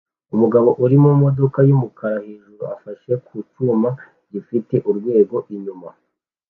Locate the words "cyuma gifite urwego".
3.51-5.37